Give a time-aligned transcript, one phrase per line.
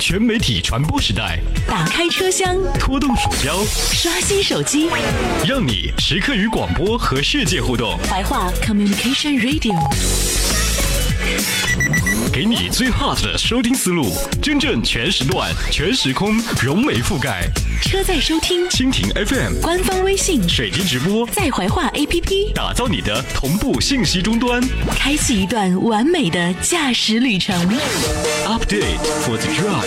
[0.00, 1.38] 全媒体传播时代，
[1.68, 3.54] 打开车厢，拖动鼠标，
[3.92, 4.88] 刷新手机，
[5.46, 7.98] 让你时刻与广播和世界互动。
[8.10, 10.29] 白话 Communication Radio。
[12.32, 14.06] 给你最 hot 的收听思路，
[14.40, 17.44] 真正全时段、全时空、融媒覆盖，
[17.82, 24.62] 车载收听蜻蜓 FM 官方微信、水滴直播、在怀化 APP，打造你的同步信息终端，
[24.94, 27.52] 开启一段完美的驾驶旅程。
[28.46, 29.86] Update for the drive。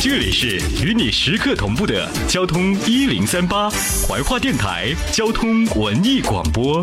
[0.00, 3.70] 这里是与你时刻同步的交通一零三八
[4.08, 6.82] 怀化电台交通文艺广播。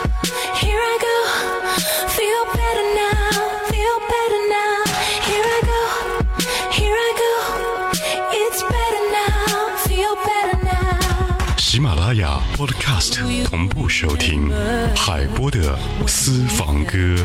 [11.81, 13.15] 喜马拉雅 Podcast
[13.45, 14.51] 同步收听
[14.95, 15.75] 海波的
[16.07, 17.15] 私房歌，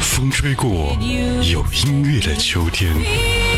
[0.00, 0.96] 风吹过
[1.50, 3.50] 有音乐的秋天。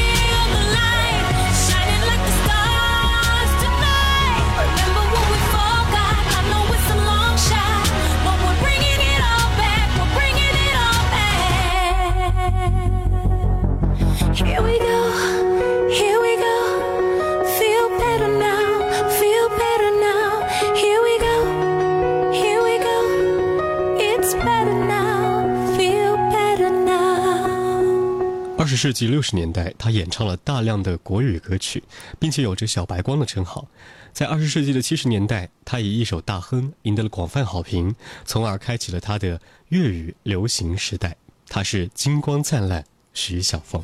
[28.74, 31.80] 二十世纪六十年代，他演唱了大量的国语歌曲，
[32.18, 33.68] 并且有着“小白光”的称号。
[34.12, 37.94] 在二十世纪的七十年代，他以一首《大亨》赢得了广泛好评，
[38.24, 41.14] 从而开启了他的粤语流行时代。
[41.48, 43.80] 他是金光灿烂徐小凤。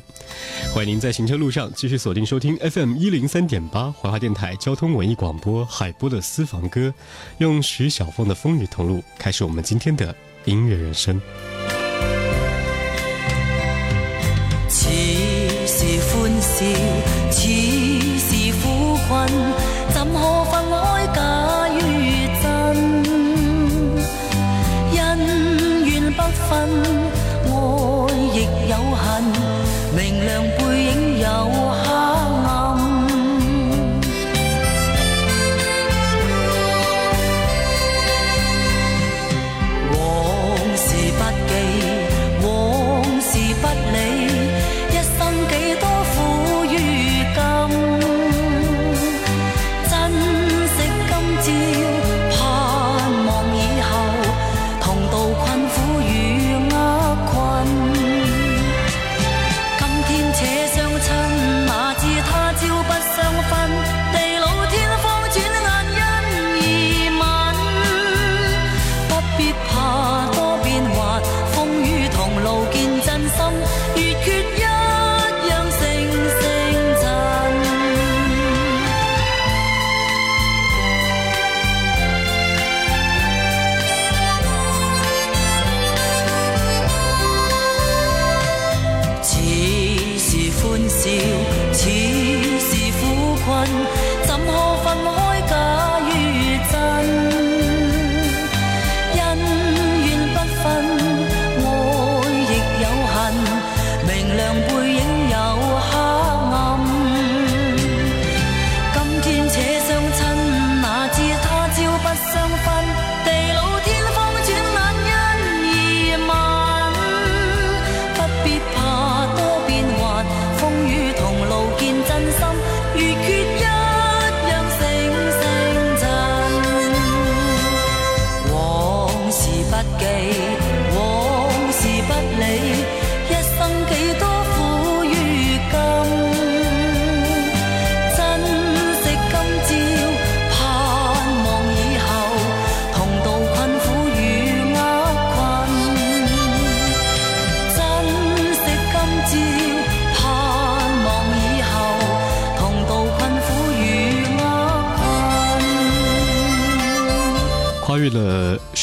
[0.75, 6.89] 欢迎您在行车路上继续锁定收听 FM 一零三点八怀化电台交通文艺广播《海波的私房歌》，
[7.37, 10.13] 用徐小凤的《风雨同路》开始我们今天的
[10.43, 11.21] 音乐人生。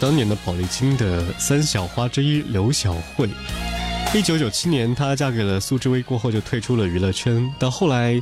[0.00, 3.28] 当年的宝丽金的三小花之一刘小慧，
[4.14, 7.44] 一九九七年她嫁给了苏志威，过后就退出了娱乐圈。
[7.58, 8.20] 到后来，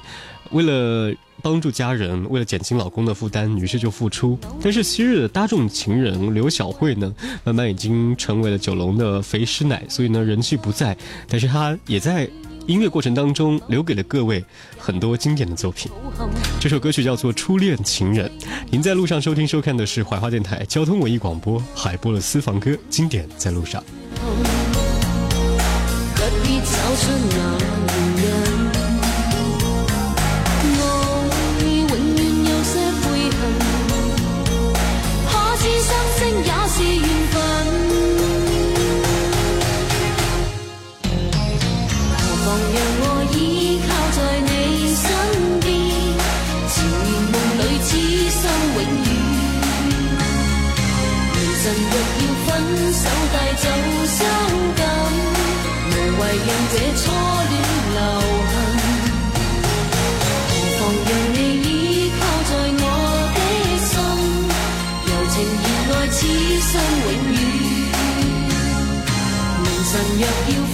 [0.52, 4.38] 为了帮助家人，为了减轻老公的负担，于是就复出。
[4.62, 7.12] 但是昔日的大众情人刘小慧呢，
[7.44, 10.96] 慢慢已经成为了九龙的肥师奶，所以呢人气不在，
[11.28, 12.26] 但是她也在。
[12.66, 14.44] 音乐过程当中留给了各位
[14.76, 15.90] 很多经典的作品，
[16.60, 18.28] 这首歌曲叫做《初恋情人》。
[18.70, 23.82] 您在路上收听收看的是怀化电台交通文艺广播，海播的私房歌，经典在路上。
[66.76, 66.76] 永
[67.08, 67.40] 远，
[69.64, 70.65] 明晨若要。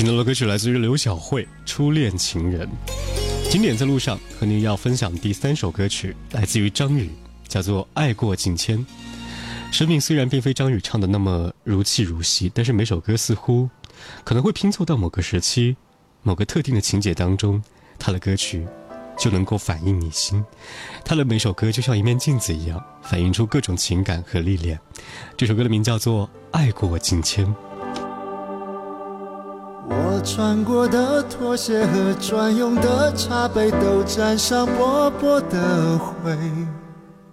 [0.00, 2.68] 听到的歌曲来自于刘晓慧，《初恋情人》。
[3.50, 7.10] 经典在路上，和您要分享第三首歌曲，来自于张宇，
[7.48, 8.78] 叫做《爱过境迁》。
[9.72, 13.68] 生命虽然并非张宇唱的那么如泣如洗，但是每首歌似乎
[14.22, 15.76] 可能会拼凑到某个时期、
[16.22, 17.60] 某个特定的情节当中，
[17.98, 18.64] 他的歌曲
[19.18, 20.44] 就能够反映你心。
[21.04, 24.78] 他的每首歌就像一面镜子一样，反映出各种情感和历练。
[25.36, 27.44] 这首歌的名叫做《爱过境迁》。
[29.90, 36.32] 我穿过的拖鞋和专用的茶杯都沾上薄薄的灰，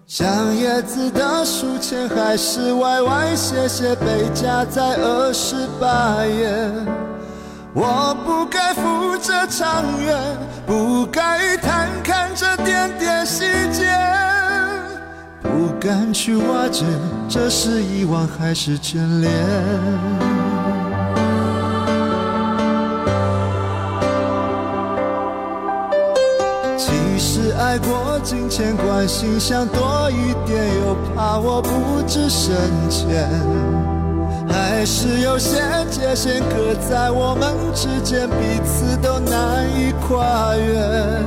[0.06, 6.72] 像叶子的书签还是歪歪斜斜被夹在二十八页。
[7.74, 10.18] 我不该负这长远，
[10.66, 13.44] 不该贪看这点点细
[13.74, 13.92] 节，
[15.42, 16.86] 不敢去挖掘
[17.28, 20.35] 这是遗忘还是眷恋。
[27.66, 32.54] 爱过金钱，关心想多一点，又怕我不知深
[32.92, 33.28] 浅，
[34.48, 41.24] 还是有些界限隔在我们之间，彼此都难以跨越。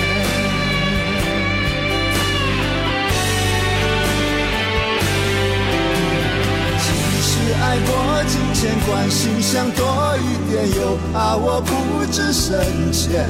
[8.62, 12.60] 想关心，想多一点，又怕我不知深
[12.92, 13.26] 浅，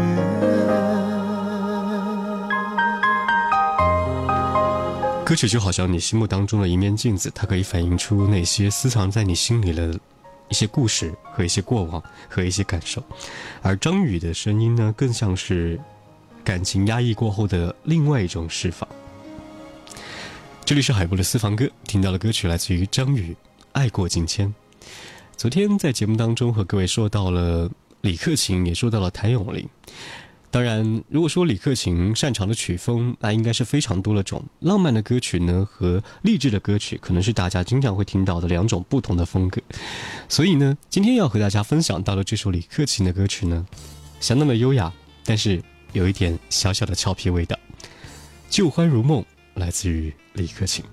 [5.24, 9.98] 歌曲就好像你心目当中的一面镜子，它可以反映出那些私藏在你心里的
[10.48, 13.02] 一些故事和一些过往和一些感受。
[13.60, 15.78] 而张宇的声音呢，更像是
[16.44, 18.86] 感情压抑过后的另外一种释放。
[20.64, 23.32] 这里是海波的私房歌，听到的歌曲来自于张宇，
[23.72, 24.48] 《爱过境迁》。
[25.36, 27.68] 昨天在节目当中和各位说到了
[28.02, 29.68] 李克勤，也说到了谭咏麟。
[30.50, 39.60] 当然，如果说李克勤擅长的曲风，那应该是非常多种浪漫的歌曲呢和励志的歌曲，可能是大家经常会听到的两种不同的风格。
[40.28, 43.66] 所以呢，今天要和大家分享到的这首李克勤的歌曲呢，
[44.20, 44.92] 相当的优雅，
[45.24, 45.60] 但是
[45.94, 47.58] 有一点小小的俏皮味道。
[48.50, 49.24] 旧欢如梦
[49.54, 50.84] 来自于李克勤。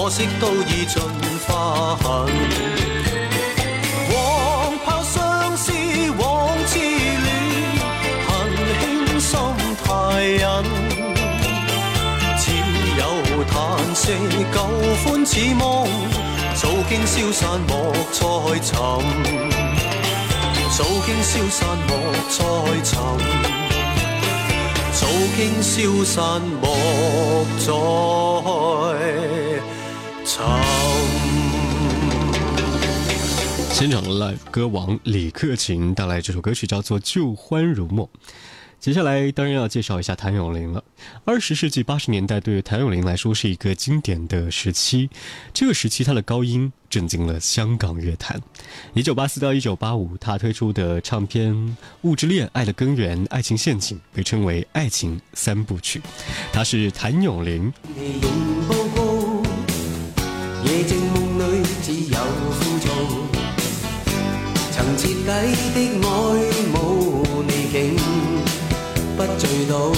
[0.02, 1.00] 可惜都已尽
[1.46, 2.26] 化痕，
[4.12, 5.70] 枉抛相思，
[6.18, 7.28] 枉痴恋，
[8.26, 8.32] 恨
[8.80, 8.86] 轻
[9.20, 9.30] 心
[9.84, 9.90] 太
[10.26, 10.42] 忍。
[12.36, 12.44] 只
[12.98, 13.00] 有
[13.44, 13.50] 叹
[13.94, 14.06] 息，
[14.52, 14.58] 旧
[15.04, 15.86] 欢似梦，
[16.56, 18.20] 早经消散，莫再
[18.60, 18.72] 寻。
[20.72, 21.90] 早经消散，莫
[22.28, 22.40] 再
[22.82, 22.92] 寻。
[24.92, 25.00] 早
[25.36, 26.66] 经消散，莫
[29.64, 29.71] 再。
[33.70, 38.06] 现场 live 歌王李克勤带来这首歌曲叫做《旧欢如梦》。
[38.80, 40.82] 接下来当然要介绍一下谭咏麟了。
[41.26, 45.10] 二十世纪八十年代对于谭咏麟来说是一个经典的时期。
[45.52, 48.40] 这个时期他的高音震惊了香港乐坛。
[48.94, 51.52] 一九八四到一九八五，他推出的唱片
[52.02, 56.00] 《物质恋爱的根源》《爱情陷阱》被称为“爱情三部曲”。
[56.50, 57.70] 他是谭咏麟。
[60.64, 62.88] 夜静梦里只有枯燥，
[64.70, 65.24] 曾彻底
[65.74, 66.06] 的爱
[66.72, 67.96] 慕，你竟
[69.16, 69.92] 不醉倒。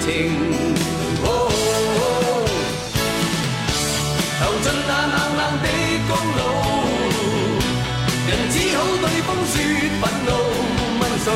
[0.00, 0.08] 情，
[1.22, 1.48] 投
[4.62, 5.64] 进那冷冷的
[6.08, 6.20] 公路，
[8.28, 9.54] 人只好对风说
[10.00, 10.28] 愤怒，
[11.00, 11.28] 问谁？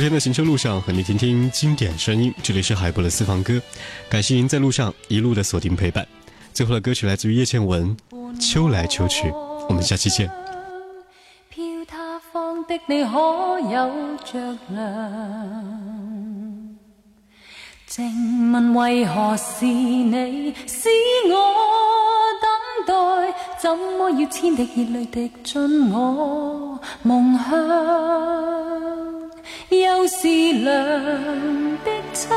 [0.00, 3.60] 今天的行车路上和你听听经典声音这里是海博的私房歌
[4.08, 6.08] 感谢您在路上一路的锁定陪伴
[6.54, 7.94] 最后的歌曲来自于叶倩文
[8.40, 9.30] 秋来秋去
[9.68, 10.34] 我们下期见的
[12.86, 13.92] 你可有
[14.24, 15.88] 着凉
[17.86, 20.88] 请问为何是你使
[21.28, 22.40] 我
[22.86, 28.40] 等待怎么要千滴泪滴进我梦乡
[30.12, 30.66] 是凉
[31.84, 32.28] 的秋，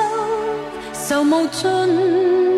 [0.94, 1.64] 愁无尽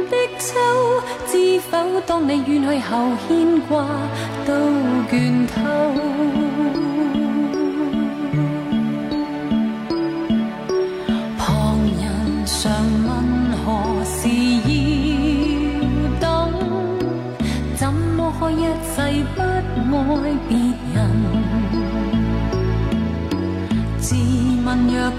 [0.10, 1.78] 的秋，知否？
[2.06, 3.86] 当你远去后，牵挂
[4.46, 4.54] 都
[5.10, 6.45] 倦透。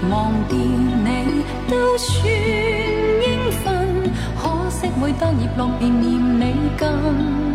[0.09, 7.46] 忘掉你都算应份，可惜每当叶落，便念你更。